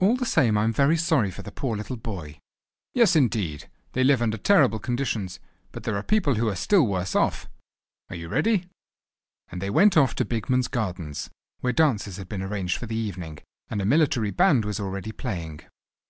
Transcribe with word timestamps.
"All 0.00 0.16
the 0.16 0.24
same 0.24 0.56
I 0.56 0.64
am 0.64 0.72
very 0.72 0.96
sorry 0.96 1.30
for 1.30 1.42
the 1.42 1.52
poor 1.52 1.76
little 1.76 1.98
boy." 1.98 2.38
"Yes, 2.94 3.14
indeed! 3.14 3.68
they 3.92 4.02
live 4.02 4.22
under 4.22 4.38
terrible 4.38 4.78
conditions, 4.78 5.40
but 5.72 5.82
there 5.82 5.94
are 5.94 6.02
people 6.02 6.36
who 6.36 6.48
are 6.48 6.56
still 6.56 6.86
worse 6.86 7.14
off. 7.14 7.50
Are 8.08 8.16
you 8.16 8.28
ready?" 8.30 8.70
And 9.50 9.60
they 9.60 9.68
went 9.68 9.94
off 9.94 10.14
to 10.14 10.24
Bigman's 10.24 10.68
Gardens, 10.68 11.28
where 11.60 11.74
dances 11.74 12.16
had 12.16 12.30
been 12.30 12.40
arranged 12.40 12.78
for 12.78 12.86
the 12.86 12.96
evening, 12.96 13.40
and 13.68 13.82
a 13.82 13.84
military 13.84 14.30
band 14.30 14.64
was 14.64 14.80
already 14.80 15.12
playing. 15.12 15.60